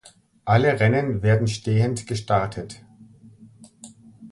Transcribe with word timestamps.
Alle 0.45 0.79
Rennen 0.79 1.21
werden 1.21 1.45
stehend 1.47 2.07
gestartet. 2.07 2.83